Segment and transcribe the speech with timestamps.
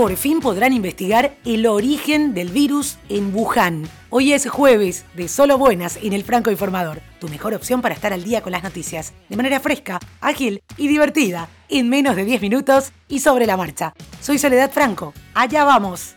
[0.00, 3.86] por fin podrán investigar el origen del virus en Wuhan.
[4.08, 8.10] Hoy es jueves de Solo Buenas en el Franco Informador, tu mejor opción para estar
[8.14, 12.40] al día con las noticias, de manera fresca, ágil y divertida, en menos de 10
[12.40, 13.92] minutos y sobre la marcha.
[14.22, 16.14] Soy Soledad Franco, allá vamos.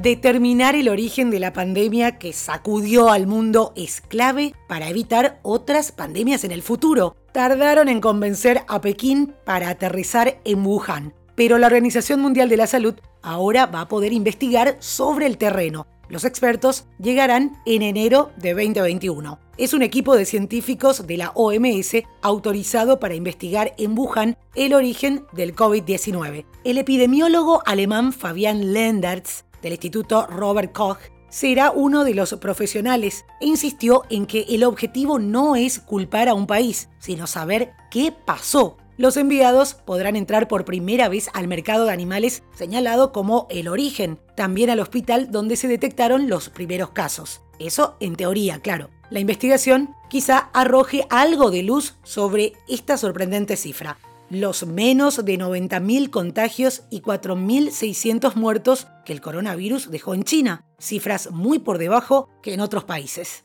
[0.00, 5.90] Determinar el origen de la pandemia que sacudió al mundo es clave para evitar otras
[5.90, 7.16] pandemias en el futuro.
[7.32, 12.68] Tardaron en convencer a Pekín para aterrizar en Wuhan, pero la Organización Mundial de la
[12.68, 15.88] Salud ahora va a poder investigar sobre el terreno.
[16.08, 19.40] Los expertos llegarán en enero de 2021.
[19.56, 25.24] Es un equipo de científicos de la OMS autorizado para investigar en Wuhan el origen
[25.32, 26.44] del COVID-19.
[26.62, 30.98] El epidemiólogo alemán Fabian Lendertz del Instituto Robert Koch
[31.28, 36.34] será uno de los profesionales e insistió en que el objetivo no es culpar a
[36.34, 38.76] un país, sino saber qué pasó.
[38.96, 44.18] Los enviados podrán entrar por primera vez al mercado de animales señalado como el origen,
[44.36, 47.42] también al hospital donde se detectaron los primeros casos.
[47.60, 48.90] Eso en teoría, claro.
[49.10, 53.98] La investigación quizá arroje algo de luz sobre esta sorprendente cifra
[54.30, 61.30] los menos de 90.000 contagios y 4.600 muertos que el coronavirus dejó en China, cifras
[61.30, 63.44] muy por debajo que en otros países.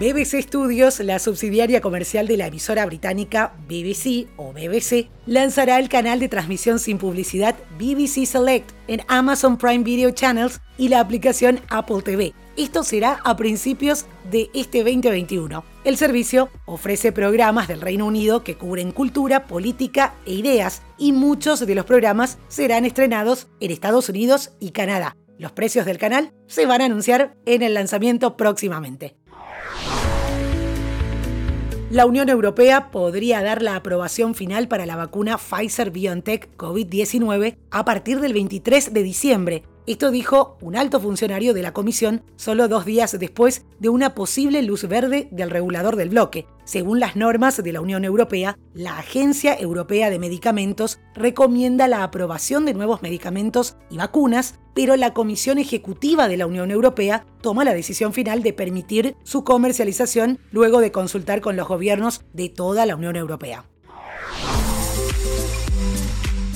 [0.00, 6.20] BBC Studios, la subsidiaria comercial de la emisora británica BBC o BBC, lanzará el canal
[6.20, 12.00] de transmisión sin publicidad BBC Select en Amazon Prime Video Channels y la aplicación Apple
[12.02, 12.32] TV.
[12.60, 15.64] Esto será a principios de este 2021.
[15.82, 21.66] El servicio ofrece programas del Reino Unido que cubren cultura, política e ideas y muchos
[21.66, 25.16] de los programas serán estrenados en Estados Unidos y Canadá.
[25.38, 29.16] Los precios del canal se van a anunciar en el lanzamiento próximamente
[31.90, 37.84] la Unión Europea podría dar la aprobación final para la vacuna Pfizer BioNTech COVID-19 a
[37.84, 42.84] partir del 23 de diciembre, esto dijo un alto funcionario de la comisión solo dos
[42.84, 46.46] días después de una posible luz verde del regulador del bloque.
[46.64, 52.66] Según las normas de la Unión Europea, la Agencia Europea de Medicamentos recomienda la aprobación
[52.66, 57.74] de nuevos medicamentos y vacunas, pero la Comisión Ejecutiva de la Unión Europea toma la
[57.74, 62.94] decisión final de permitir su comercialización luego de consultar con los gobiernos de toda la
[62.94, 63.64] Unión Europea.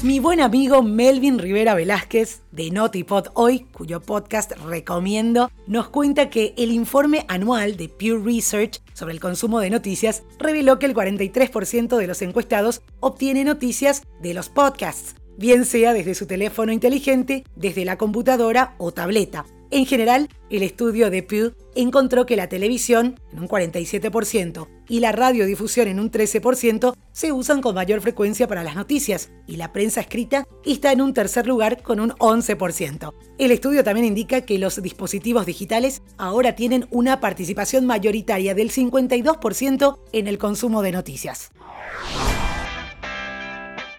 [0.05, 6.53] Mi buen amigo Melvin Rivera Velázquez de Notipod Hoy, cuyo podcast recomiendo, nos cuenta que
[6.59, 11.97] el informe anual de Pew Research sobre el consumo de noticias reveló que el 43%
[11.97, 17.87] de los encuestados obtiene noticias de los podcasts, bien sea desde su teléfono inteligente, desde
[17.87, 19.47] la computadora o tableta.
[19.71, 25.13] En general, el estudio de Pew encontró que la televisión, en un 47%, y la
[25.13, 30.01] radiodifusión, en un 13%, se usan con mayor frecuencia para las noticias, y la prensa
[30.01, 33.13] escrita está en un tercer lugar con un 11%.
[33.39, 39.99] El estudio también indica que los dispositivos digitales ahora tienen una participación mayoritaria del 52%
[40.13, 41.51] en el consumo de noticias.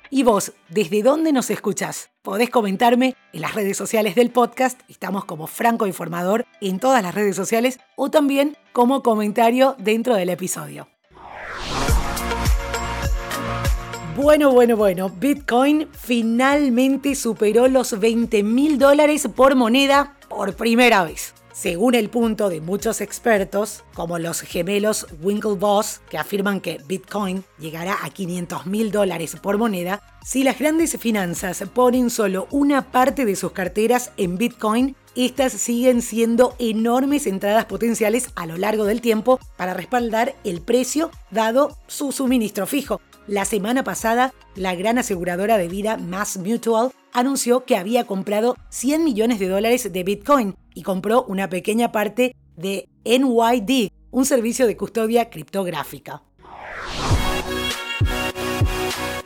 [0.09, 2.09] ¿Y vos, desde dónde nos escuchás?
[2.21, 7.15] Podés comentarme en las redes sociales del podcast, estamos como Franco Informador en todas las
[7.15, 10.87] redes sociales, o también como comentario dentro del episodio.
[14.15, 21.34] Bueno, bueno, bueno, Bitcoin finalmente superó los 20 mil dólares por moneda por primera vez
[21.55, 27.95] según el punto de muchos expertos, como los gemelos Winklevoss, que afirman que Bitcoin llegará
[28.03, 33.37] a 500 mil dólares por moneda, si las grandes finanzas ponen solo una parte de
[33.37, 39.39] sus carteras en Bitcoin, estas siguen siendo enormes entradas potenciales a lo largo del tiempo
[39.55, 42.99] para respaldar el precio dado su suministro fijo.
[43.27, 49.05] La semana pasada, la gran aseguradora de vida Mass Mutual anunció que había comprado 100
[49.05, 54.77] millones de dólares de Bitcoin y compró una pequeña parte de NYD, un servicio de
[54.77, 56.21] custodia criptográfica.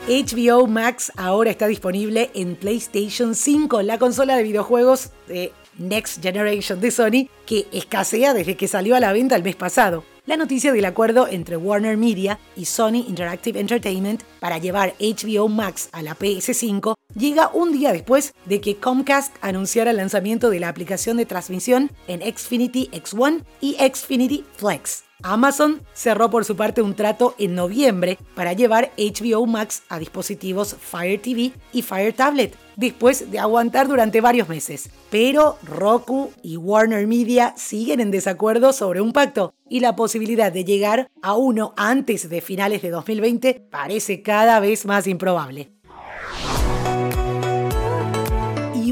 [0.08, 6.80] HBO Max ahora está disponible en PlayStation 5, la consola de videojuegos de Next Generation
[6.80, 10.04] de Sony, que escasea desde que salió a la venta el mes pasado.
[10.26, 15.90] La noticia del acuerdo entre Warner Media y Sony Interactive Entertainment para llevar HBO Max
[15.92, 20.70] a la PS5 llega un día después de que Comcast anunciara el lanzamiento de la
[20.70, 25.06] aplicación de transmisión en Xfinity X1 y Xfinity Flex.
[25.24, 30.76] Amazon cerró por su parte un trato en noviembre para llevar HBO Max a dispositivos
[30.80, 32.56] Fire TV y Fire Tablet.
[32.80, 34.90] Después de aguantar durante varios meses.
[35.10, 40.64] Pero Roku y Warner Media siguen en desacuerdo sobre un pacto y la posibilidad de
[40.64, 45.79] llegar a uno antes de finales de 2020 parece cada vez más improbable.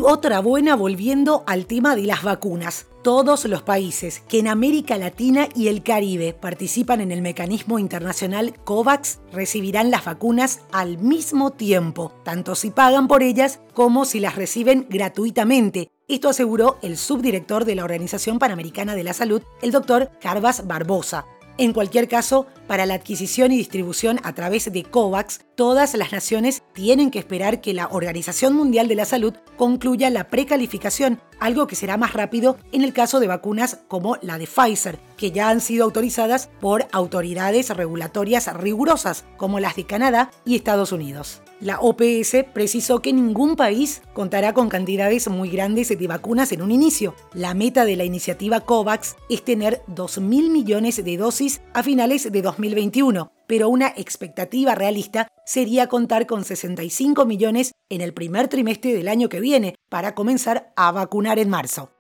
[0.10, 2.88] Otra buena volviendo al tema de las vacunas.
[3.04, 8.54] Todos los países que en América Latina y el Caribe participan en el mecanismo internacional
[8.64, 14.38] COVAX recibirán las vacunas al mismo tiempo, tanto si pagan por ellas como si las
[14.38, 15.92] reciben gratuitamente.
[16.08, 21.26] Esto aseguró el subdirector de la Organización Panamericana de la Salud, el doctor Carvas Barbosa.
[21.58, 26.64] En cualquier caso, para la adquisición y distribución a través de COVAX, todas las naciones
[26.74, 31.76] tienen que esperar que la Organización Mundial de la Salud concluya la precalificación, algo que
[31.76, 35.62] será más rápido en el caso de vacunas como la de Pfizer, que ya han
[35.62, 41.42] sido autorizadas por autoridades regulatorias rigurosas, como las de Canadá y Estados Unidos.
[41.60, 46.70] La OPS precisó que ningún país contará con cantidades muy grandes de vacunas en un
[46.72, 47.16] inicio.
[47.34, 52.42] La meta de la iniciativa COVAX es tener 2.000 millones de dosis a finales de
[52.58, 59.08] 2021, pero una expectativa realista sería contar con 65 millones en el primer trimestre del
[59.08, 61.97] año que viene para comenzar a vacunar en marzo.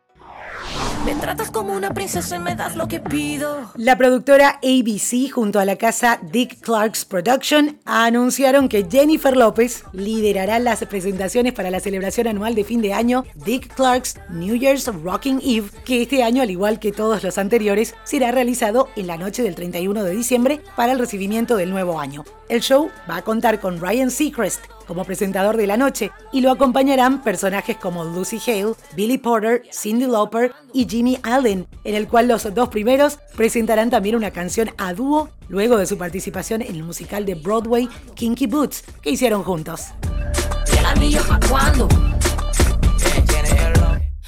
[1.05, 3.71] Me tratas como una princesa y me das lo que pido.
[3.75, 10.59] La productora ABC junto a la casa Dick Clark's Production anunciaron que Jennifer López liderará
[10.59, 15.39] las presentaciones para la celebración anual de fin de año Dick Clark's New Year's Rocking
[15.43, 19.43] Eve, que este año, al igual que todos los anteriores, será realizado en la noche
[19.43, 22.25] del 31 de diciembre para el recibimiento del nuevo año.
[22.49, 26.51] El show va a contar con Ryan Seacrest como presentador de la noche y lo
[26.51, 32.27] acompañarán personajes como Lucy Hale, Billy Porter, Cindy Lauper y Jimmy Allen, en el cual
[32.27, 36.83] los dos primeros presentarán también una canción a dúo luego de su participación en el
[36.83, 39.87] musical de Broadway Kinky Boots que hicieron juntos.